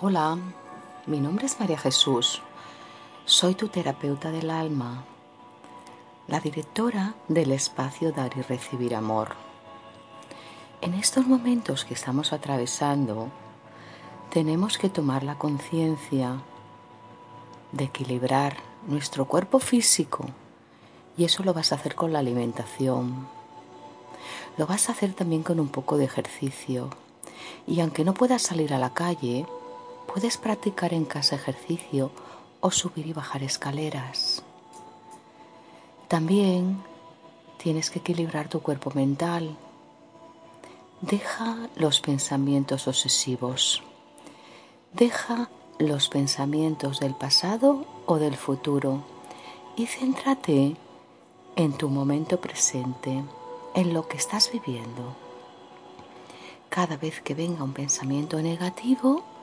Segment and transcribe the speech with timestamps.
[0.00, 0.36] Hola,
[1.06, 2.42] mi nombre es María Jesús.
[3.26, 5.04] Soy tu terapeuta del alma,
[6.26, 9.36] la directora del espacio Dar y Recibir Amor.
[10.80, 13.28] En estos momentos que estamos atravesando,
[14.30, 16.40] tenemos que tomar la conciencia
[17.70, 18.56] de equilibrar
[18.88, 20.26] nuestro cuerpo físico
[21.16, 23.28] y eso lo vas a hacer con la alimentación.
[24.58, 26.90] Lo vas a hacer también con un poco de ejercicio.
[27.68, 29.46] Y aunque no puedas salir a la calle,
[30.14, 32.12] Puedes practicar en casa ejercicio
[32.60, 34.44] o subir y bajar escaleras.
[36.06, 36.84] También
[37.58, 39.56] tienes que equilibrar tu cuerpo mental.
[41.00, 43.82] Deja los pensamientos obsesivos.
[44.92, 45.50] Deja
[45.80, 49.02] los pensamientos del pasado o del futuro
[49.74, 50.76] y céntrate
[51.56, 53.24] en tu momento presente,
[53.74, 55.16] en lo que estás viviendo.
[56.68, 59.33] Cada vez que venga un pensamiento negativo,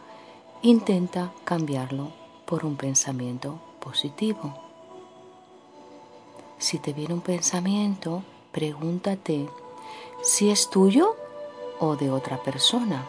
[0.63, 2.11] intenta cambiarlo
[2.45, 4.53] por un pensamiento positivo.
[6.59, 9.49] Si te viene un pensamiento, pregúntate
[10.21, 11.15] si es tuyo
[11.79, 13.07] o de otra persona.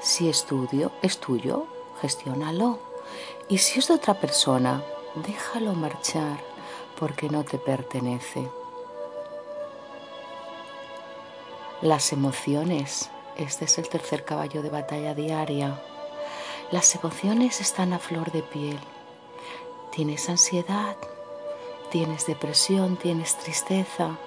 [0.00, 1.66] Si es tuyo, es tuyo,
[2.00, 2.78] gestiónalo.
[3.50, 4.82] Y si es de otra persona,
[5.26, 6.38] déjalo marchar
[6.98, 8.48] porque no te pertenece.
[11.82, 13.10] Las emociones.
[13.36, 15.80] Este es el tercer caballo de batalla diaria.
[16.70, 18.78] Las emociones están a flor de piel.
[19.90, 20.98] ¿Tienes ansiedad?
[21.90, 22.98] ¿Tienes depresión?
[22.98, 24.18] ¿Tienes tristeza?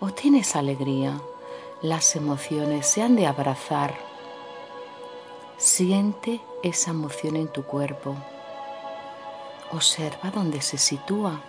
[0.00, 1.20] ¿O tienes alegría?
[1.80, 3.94] Las emociones se han de abrazar.
[5.56, 8.16] Siente esa emoción en tu cuerpo.
[9.70, 11.42] Observa dónde se sitúa.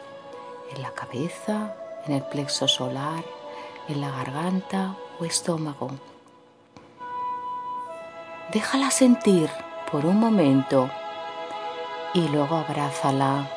[0.75, 3.25] En la cabeza, en el plexo solar,
[3.88, 5.89] en la garganta o estómago.
[8.52, 9.50] Déjala sentir
[9.94, 10.89] por un momento
[12.16, 13.47] y luego abrázala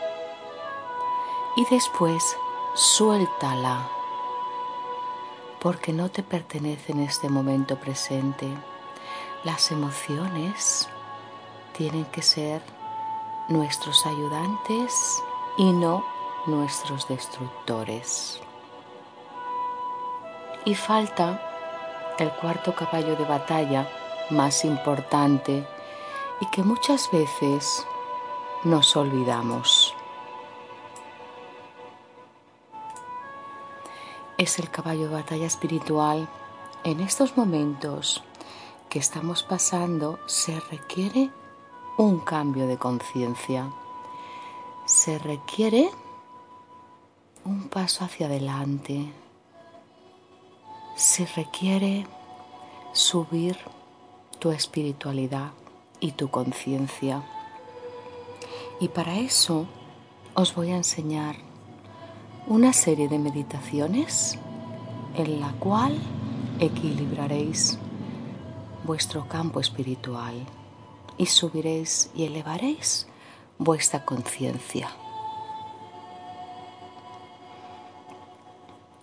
[1.57, 2.37] y después
[2.75, 3.89] suéltala
[5.63, 8.47] porque no te pertenece en este momento presente.
[9.45, 10.91] Las emociones
[11.73, 12.61] tienen que ser
[13.49, 15.23] nuestros ayudantes
[15.57, 16.05] y no
[16.45, 18.43] nuestros destructores.
[20.67, 21.41] Y falta
[22.19, 23.89] el cuarto caballo de batalla
[24.29, 25.67] más importante
[26.41, 27.87] y que muchas veces
[28.65, 29.95] nos olvidamos.
[34.39, 36.29] Es el caballo de batalla espiritual.
[36.85, 38.23] En estos momentos
[38.91, 41.31] que estamos pasando se requiere
[41.97, 43.71] un cambio de conciencia.
[44.85, 45.91] Se requiere
[47.45, 49.11] un paso hacia adelante.
[50.97, 52.07] Se requiere
[52.93, 53.57] subir
[54.39, 55.53] tu espiritualidad
[56.01, 57.23] y tu conciencia.
[58.81, 59.67] Y para eso
[60.35, 61.37] os voy a enseñar
[62.47, 64.39] una serie de meditaciones
[65.17, 65.99] en la cual
[66.61, 67.79] equilibraréis
[68.85, 70.35] vuestro campo espiritual
[71.19, 73.07] y subiréis y elevaréis
[73.59, 74.91] vuestra conciencia.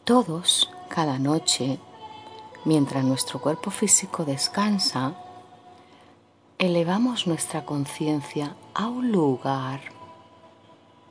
[0.04, 1.80] Todos, cada noche,
[2.66, 5.16] mientras nuestro cuerpo físico descansa,
[6.66, 9.82] elevamos nuestra conciencia a un lugar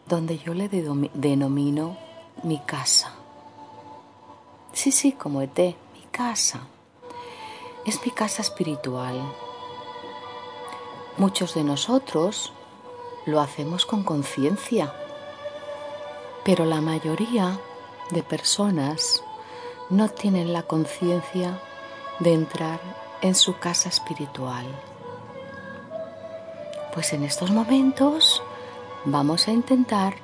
[0.07, 1.99] donde yo le denomino
[2.43, 3.13] mi casa.
[4.73, 6.61] Sí, sí, como ET, mi casa.
[7.85, 9.21] Es mi casa espiritual.
[11.19, 12.55] Muchos de nosotros
[13.27, 14.95] lo hacemos con conciencia,
[16.45, 17.61] pero la mayoría
[18.11, 19.23] de personas
[19.91, 21.61] no tienen la conciencia
[22.21, 22.81] de entrar
[23.21, 24.67] en su casa espiritual.
[26.93, 28.43] Pues en estos momentos
[29.07, 30.15] vamos a intentar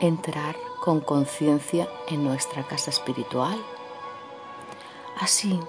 [0.00, 3.56] entrar con conciencia en nuestra casa espiritual.
[5.20, 5.60] Así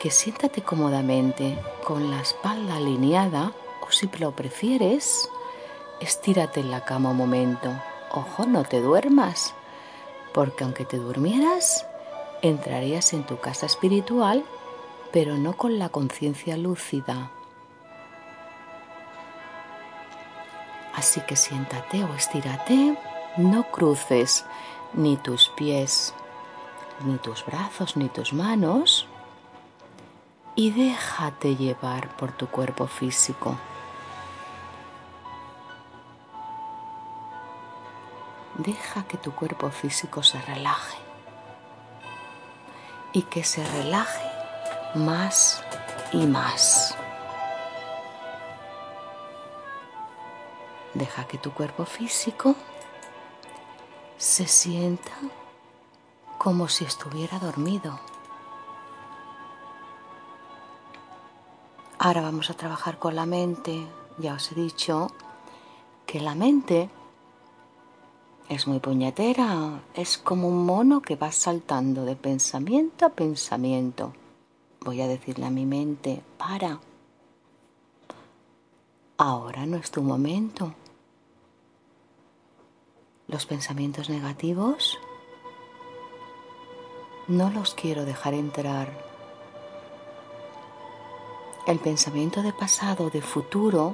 [0.00, 5.30] que siéntate cómodamente con la espalda alineada o si lo prefieres,
[6.00, 7.70] estírate en la cama un momento.
[8.12, 9.54] Ojo, no te duermas,
[10.34, 11.86] porque aunque te durmieras,
[12.42, 14.44] entrarías en tu casa espiritual,
[15.12, 17.30] pero no con la conciencia lúcida.
[20.98, 22.98] Así que siéntate o estírate,
[23.36, 24.44] no cruces
[24.94, 26.12] ni tus pies,
[27.04, 29.06] ni tus brazos, ni tus manos
[30.56, 33.56] y déjate llevar por tu cuerpo físico.
[38.56, 40.98] Deja que tu cuerpo físico se relaje
[43.12, 44.24] y que se relaje
[44.96, 45.62] más
[46.12, 46.97] y más.
[50.94, 52.54] Deja que tu cuerpo físico
[54.16, 55.12] se sienta
[56.38, 58.00] como si estuviera dormido.
[61.98, 63.86] Ahora vamos a trabajar con la mente.
[64.18, 65.08] Ya os he dicho
[66.06, 66.88] que la mente
[68.48, 74.14] es muy puñetera, es como un mono que va saltando de pensamiento a pensamiento.
[74.80, 76.80] Voy a decirle a mi mente, para.
[79.20, 80.74] Ahora no es tu momento.
[83.26, 84.96] Los pensamientos negativos
[87.26, 88.96] no los quiero dejar entrar.
[91.66, 93.90] El pensamiento de pasado, de futuro,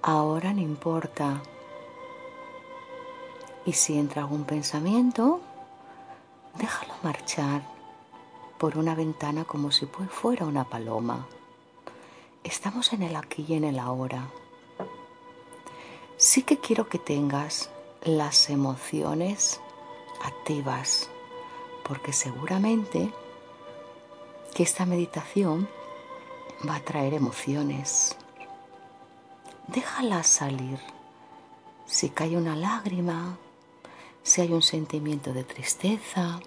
[0.00, 1.42] ahora no importa.
[3.66, 5.42] Y si entra algún pensamiento,
[6.54, 7.60] déjalo marchar
[8.56, 11.26] por una ventana como si fuera una paloma.
[12.46, 14.28] Estamos en el aquí y en el ahora.
[16.16, 17.70] Sí que quiero que tengas
[18.04, 19.60] las emociones
[20.22, 21.10] activas,
[21.82, 23.12] porque seguramente
[24.54, 25.68] que esta meditación
[26.68, 28.16] va a traer emociones.
[29.66, 30.78] Déjalas salir.
[31.84, 33.36] Si cae una lágrima,
[34.22, 36.38] si hay un sentimiento de tristeza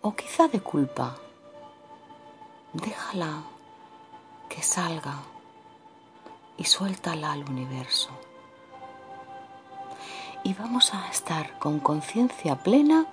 [0.00, 1.18] o quizá de culpa.
[2.72, 3.57] Déjala
[4.48, 5.22] que salga
[6.56, 8.10] y suéltala al universo.
[10.44, 13.06] Y vamos a estar con conciencia plena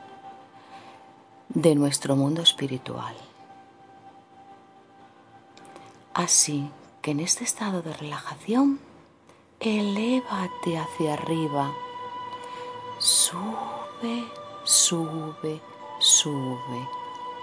[1.50, 3.16] de nuestro mundo espiritual.
[6.14, 6.70] Así
[7.02, 8.80] que en este estado de relajación,
[9.60, 11.74] elévate hacia arriba.
[13.00, 14.26] Sube
[14.66, 15.62] sube,
[16.00, 16.90] sube,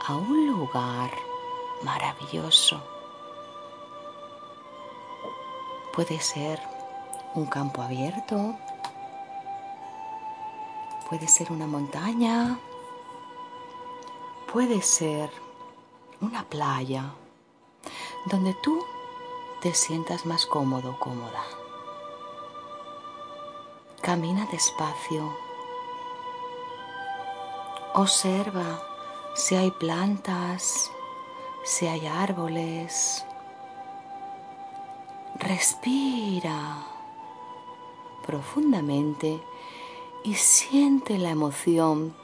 [0.06, 1.10] a un lugar
[1.84, 2.91] maravilloso.
[5.92, 6.60] Puede ser
[7.34, 8.56] un campo abierto,
[11.08, 12.58] puede ser una montaña,
[14.52, 15.30] puede ser
[16.20, 17.12] una playa
[18.26, 18.82] donde tú
[19.60, 21.42] te sientas más cómodo cómoda.
[24.00, 25.32] Camina despacio
[27.94, 28.80] Observa
[29.34, 30.90] si hay plantas,
[31.62, 33.26] si hay árboles.
[35.54, 36.78] Respira
[38.24, 39.38] profundamente
[40.24, 42.16] y siente la emoción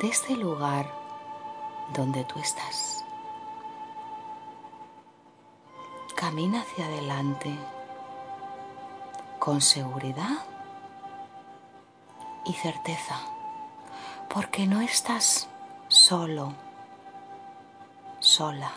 [0.00, 0.94] de este lugar
[1.92, 3.04] donde tú estás.
[6.14, 7.58] Camina hacia adelante
[9.40, 10.46] con seguridad
[12.44, 13.18] y certeza
[14.32, 15.48] porque no estás
[15.88, 16.52] solo,
[18.20, 18.70] sola.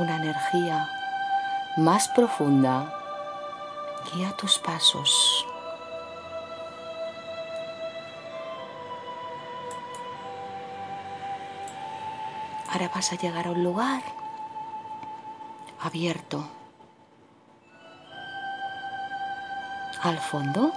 [0.00, 0.88] Una energía
[1.76, 2.92] más profunda
[4.12, 5.46] guía tus pasos.
[12.70, 14.02] Ahora vas a llegar a un lugar
[15.80, 16.46] abierto.
[20.02, 20.72] Al fondo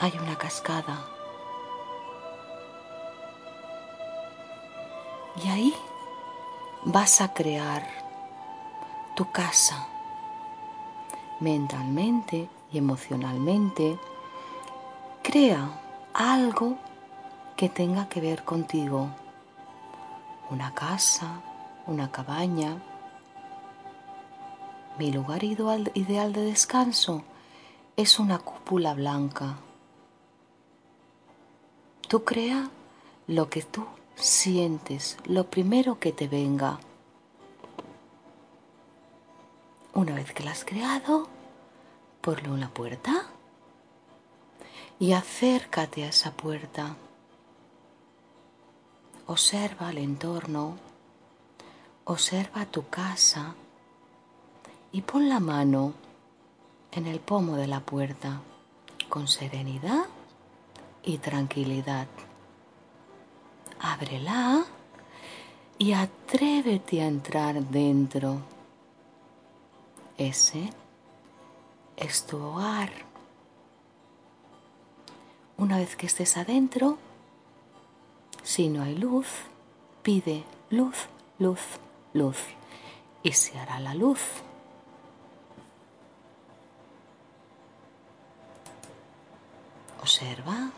[0.00, 1.04] hay una cascada.
[5.42, 5.74] Y ahí
[6.84, 8.03] vas a crear
[9.14, 9.88] tu casa
[11.40, 13.98] mentalmente y emocionalmente.
[15.22, 15.80] Crea
[16.12, 16.76] algo
[17.56, 19.10] que tenga que ver contigo.
[20.50, 21.40] Una casa,
[21.86, 22.82] una cabaña.
[24.98, 27.24] Mi lugar ideal de descanso
[27.96, 29.56] es una cúpula blanca
[32.08, 32.70] Tú crea
[33.26, 36.78] lo que tú sientes, lo primero que te venga.
[39.94, 41.28] Una vez que la has creado,
[42.20, 43.26] ponle una puerta
[44.98, 46.96] y acércate a esa puerta.
[49.28, 50.76] Observa el entorno,
[52.06, 53.54] observa tu casa
[54.90, 55.94] y pon la mano
[56.90, 58.40] en el pomo de la puerta
[59.08, 60.06] con serenidad
[61.04, 62.08] y tranquilidad.
[63.78, 64.64] Ábrela
[65.78, 68.53] y atrévete a entrar dentro.
[70.18, 70.70] Ese
[71.96, 72.90] es tu hogar.
[75.56, 76.98] Una vez que estés adentro,
[78.42, 79.26] si no hay luz,
[80.02, 81.60] pide luz, luz,
[82.12, 82.36] luz
[83.22, 84.20] y se hará la luz.
[90.00, 90.70] Observa.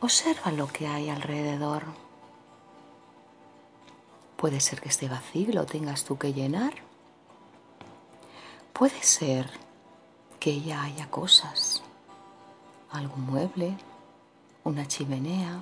[0.00, 2.05] Observa lo que hay alrededor.
[4.36, 6.74] Puede ser que esté vacío lo tengas tú que llenar.
[8.72, 9.50] Puede ser
[10.38, 11.82] que ya haya cosas,
[12.90, 13.76] algún mueble,
[14.64, 15.58] una chimenea,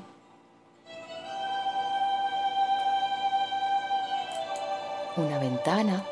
[5.16, 6.04] una ventana.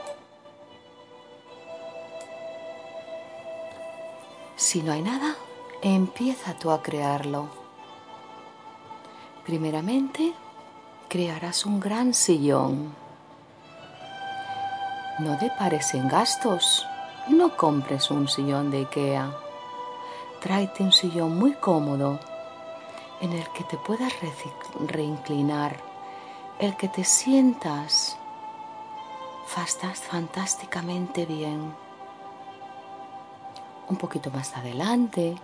[4.55, 5.35] Si no hay nada,
[5.83, 7.49] empieza tú a crearlo.
[9.45, 10.33] Primeramente,
[11.13, 12.95] crearás un gran sillón.
[15.19, 16.87] No depares en gastos.
[17.29, 19.31] No compres un sillón de Ikea.
[20.41, 22.19] Tráete un sillón muy cómodo
[23.21, 24.11] en el que te puedas
[24.89, 25.77] reinclinar,
[26.59, 28.17] el que te sientas
[29.47, 31.75] fantásticamente bien.
[33.87, 35.37] Un poquito más adelante,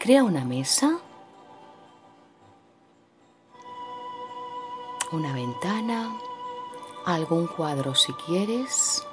[0.00, 0.98] crea una mesa,
[5.12, 6.16] una ventana,
[7.04, 9.06] algún cuadro si quieres,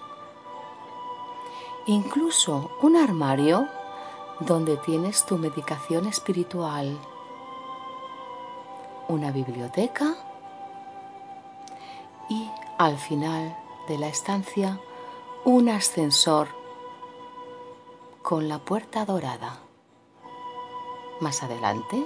[1.85, 3.67] incluso un armario
[4.39, 6.97] donde tienes tu medicación espiritual,
[9.09, 10.15] una biblioteca
[12.29, 14.79] y al final de la estancia
[15.43, 16.47] un ascensor
[18.21, 19.59] con la puerta dorada.
[21.19, 22.05] Más adelante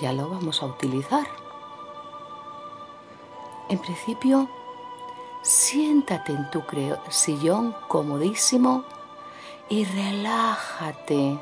[0.00, 1.49] ya lo vamos a utilizar.
[3.70, 4.48] En principio,
[5.42, 6.60] siéntate en tu
[7.08, 8.82] sillón comodísimo
[9.68, 11.38] y relájate.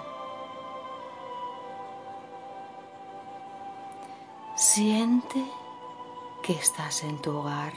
[4.55, 5.43] Siente
[6.43, 7.73] que estás en tu hogar.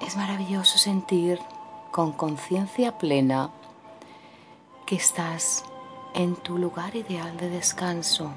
[0.00, 1.40] Es maravilloso sentir
[1.90, 3.50] con conciencia plena
[4.86, 5.64] que estás
[6.14, 8.30] en tu lugar ideal de descanso.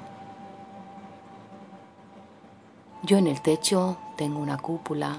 [3.02, 5.16] Yo en el techo tengo una cúpula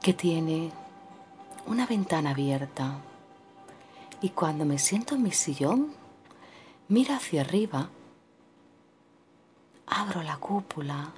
[0.00, 0.70] que tiene
[1.66, 2.94] una ventana abierta.
[4.22, 5.92] Y cuando me siento en mi sillón,
[6.88, 7.90] miro hacia arriba,
[9.86, 11.12] abro la cúpula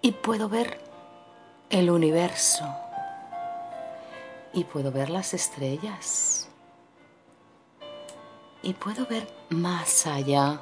[0.00, 0.80] y puedo ver
[1.70, 2.64] el universo.
[4.52, 6.48] Y puedo ver las estrellas.
[8.62, 10.60] Y puedo ver más allá.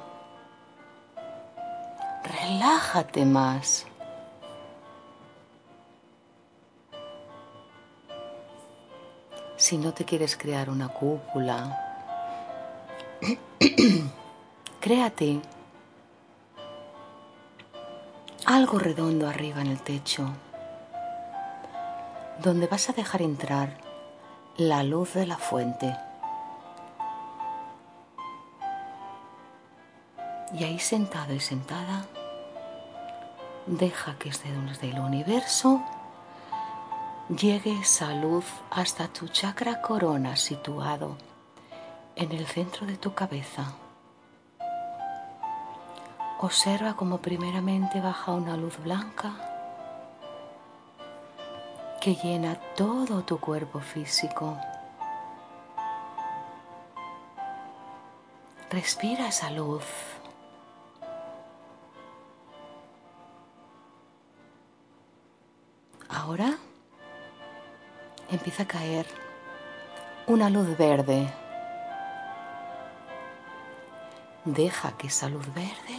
[2.27, 3.85] Relájate más.
[9.55, 11.77] Si no te quieres crear una cúpula,
[14.79, 15.41] créate
[18.45, 20.29] algo redondo arriba en el techo
[22.39, 23.77] donde vas a dejar entrar
[24.57, 25.95] la luz de la fuente.
[30.53, 32.05] Y ahí sentado y sentada,
[33.67, 35.83] deja que desde el universo
[37.29, 41.17] llegue esa luz hasta tu chakra corona situado
[42.15, 43.73] en el centro de tu cabeza.
[46.39, 49.33] Observa cómo primeramente baja una luz blanca
[51.99, 54.57] que llena todo tu cuerpo físico.
[58.69, 59.83] Respira esa luz.
[68.37, 69.07] Empieza a caer
[70.27, 71.27] una luz verde.
[74.45, 75.97] Deja que esa luz verde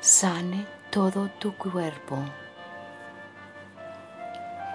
[0.00, 2.18] sane todo tu cuerpo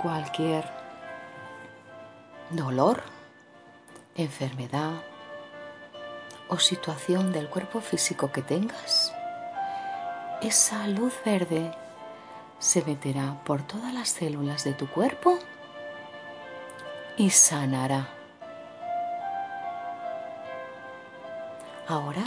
[0.02, 0.66] cualquier
[2.50, 3.04] dolor,
[4.16, 4.94] enfermedad
[6.48, 9.14] o situación del cuerpo físico que tengas,
[10.42, 11.72] esa luz verde
[12.60, 15.40] se meterá por todas las células de tu cuerpo
[17.18, 18.08] y sanará.
[21.88, 22.24] Ahora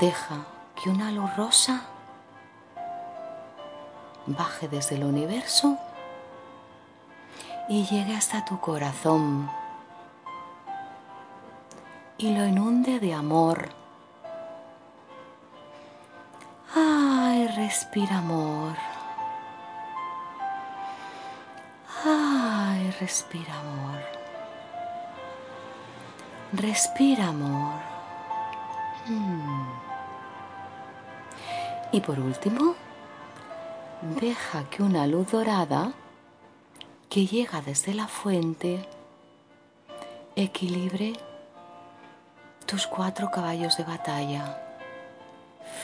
[0.00, 1.82] deja que una luz rosa
[4.26, 5.76] baje desde el universo
[7.68, 9.50] y llegue hasta tu corazón
[12.18, 13.68] y lo inunde de amor.
[16.74, 18.91] Ay, respira amor.
[22.04, 24.00] Ay, respira amor.
[26.52, 27.80] Respira amor.
[29.06, 29.68] Hmm.
[31.92, 32.74] Y por último,
[34.20, 35.92] deja que una luz dorada
[37.08, 38.88] que llega desde la fuente
[40.34, 41.12] equilibre
[42.66, 44.60] tus cuatro caballos de batalla,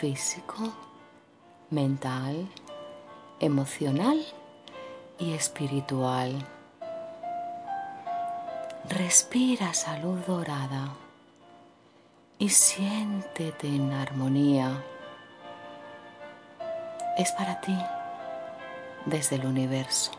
[0.00, 0.72] físico,
[1.70, 2.48] mental,
[3.38, 4.24] emocional
[5.18, 6.32] y espiritual.
[8.88, 10.88] Respira salud dorada
[12.38, 14.82] y siéntete en armonía.
[17.16, 17.76] Es para ti
[19.06, 20.12] desde el universo.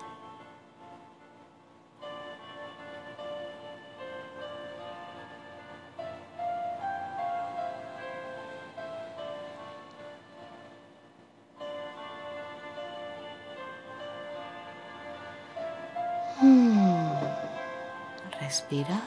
[18.59, 19.01] Respira.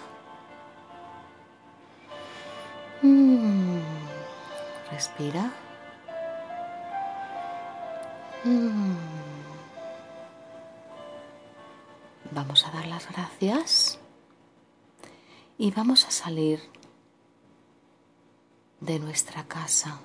[3.03, 3.83] Mm.
[4.91, 5.53] Respira.
[8.45, 8.97] Mm.
[12.31, 13.99] Vamos a dar las gracias
[15.59, 16.59] y vamos a salir
[18.81, 20.01] de nuestra casa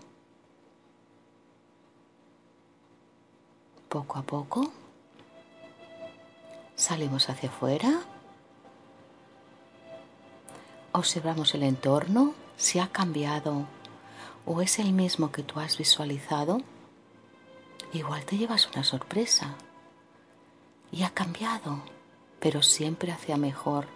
[3.87, 4.73] poco a poco.
[6.75, 8.16] Salimos hacia afuera
[10.97, 13.67] observamos el entorno, si ha cambiado
[14.45, 16.61] o es el mismo que tú has visualizado,
[17.93, 19.55] igual te llevas una sorpresa.
[20.89, 21.81] Y ha cambiado,
[22.39, 23.87] pero siempre hacia mejor.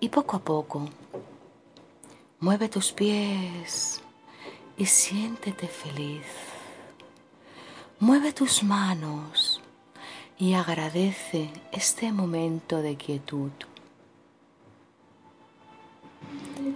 [0.00, 0.88] Y poco a poco,
[2.40, 4.02] mueve tus pies
[4.76, 6.26] y siéntete feliz.
[8.00, 9.60] Mueve tus manos
[10.36, 13.52] y agradece este momento de quietud.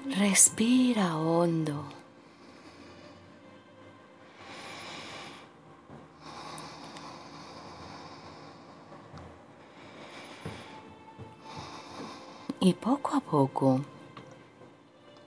[0.09, 1.85] Respira hondo.
[12.61, 13.81] Y poco a poco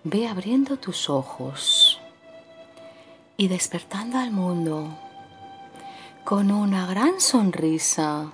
[0.06, 2.00] ve abriendo tus ojos
[3.36, 4.98] y despertando al mundo
[6.24, 8.32] con una gran sonrisa,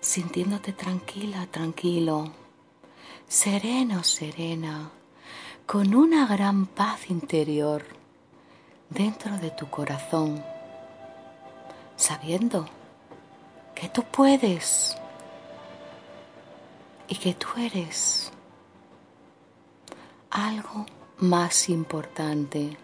[0.00, 2.43] sintiéndote tranquila, tranquilo
[3.28, 4.90] sereno, serena,
[5.66, 7.84] con una gran paz interior
[8.90, 10.44] dentro de tu corazón,
[11.96, 12.68] sabiendo
[13.74, 14.96] que tú puedes
[17.08, 18.30] y que tú eres
[20.30, 20.86] algo
[21.18, 22.76] más importante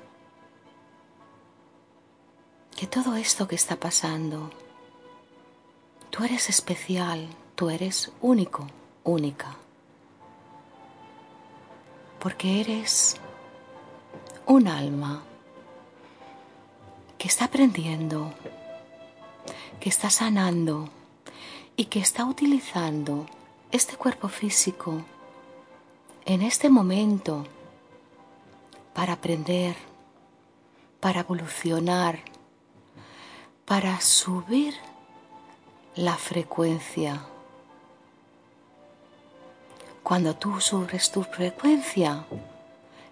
[2.76, 4.50] que todo esto que está pasando.
[6.08, 8.66] Tú eres especial, tú eres único,
[9.04, 9.59] única
[12.20, 13.16] porque eres
[14.46, 15.22] un alma
[17.16, 18.32] que está aprendiendo,
[19.80, 20.90] que está sanando
[21.76, 23.26] y que está utilizando
[23.72, 25.02] este cuerpo físico
[26.26, 27.46] en este momento
[28.92, 29.74] para aprender,
[31.00, 32.20] para evolucionar,
[33.64, 34.74] para subir
[35.94, 37.24] la frecuencia
[40.10, 42.24] cuando tú subes tu frecuencia,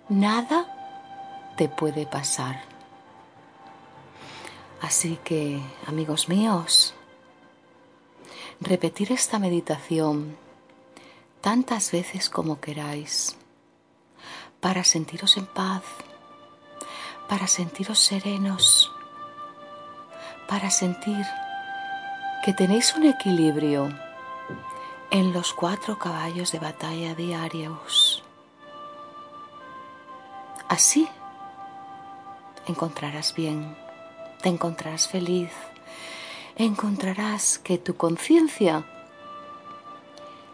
[0.08, 2.60] nada te puede pasar.
[4.80, 6.94] Así que, amigos míos,
[8.58, 10.36] repetir esta meditación
[11.40, 13.36] tantas veces como queráis
[14.58, 15.84] para sentiros en paz,
[17.28, 18.90] para sentiros serenos,
[20.48, 21.24] para sentir
[22.44, 23.88] que tenéis un equilibrio
[25.10, 28.22] en los cuatro caballos de batalla diarios.
[30.68, 31.08] Así
[32.66, 33.76] encontrarás bien,
[34.42, 35.50] te encontrarás feliz,
[36.56, 38.84] encontrarás que tu conciencia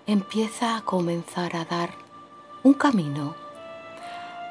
[0.06, 1.90] empieza a comenzar a dar
[2.62, 3.34] un camino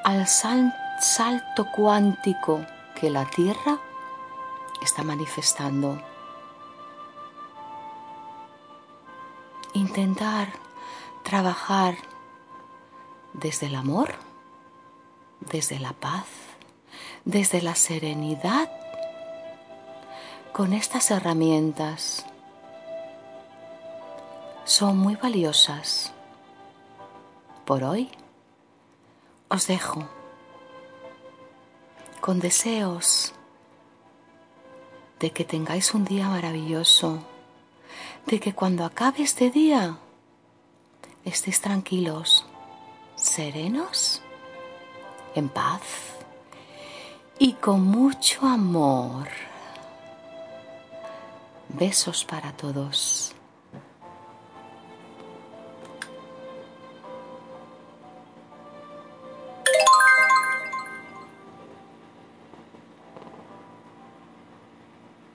[0.03, 2.65] al salto cuántico
[2.99, 3.79] que la Tierra
[4.81, 6.12] está manifestando.
[9.73, 10.53] Intentar
[11.23, 11.95] trabajar
[13.33, 14.13] desde el amor,
[15.39, 16.25] desde la paz,
[17.25, 18.69] desde la serenidad,
[20.51, 22.25] con estas herramientas.
[24.65, 26.13] Son muy valiosas.
[27.65, 28.11] Por hoy
[29.49, 30.07] os dejo
[32.21, 33.33] con deseos
[35.19, 37.23] de que tengáis un día maravilloso
[38.25, 39.97] de que cuando acabe este día
[41.25, 42.45] estéis tranquilos,
[43.15, 44.21] serenos,
[45.35, 45.81] en paz
[47.39, 49.27] y con mucho amor.
[51.69, 53.33] Besos para todos.